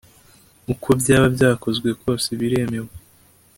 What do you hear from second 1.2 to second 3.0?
byakozwe kose biremewe